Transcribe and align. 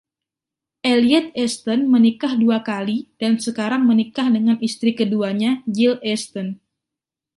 Elliot 0.91 1.27
Easton 1.43 1.81
menikah 1.93 2.33
dua 2.41 2.57
kali 2.69 2.99
dan 3.21 3.33
sekarang 3.45 3.81
menikah 3.89 4.27
dengan 4.35 4.57
istri 4.67 4.91
keduanya 4.99 5.51
Jill 5.75 5.97
Easton. 6.11 6.47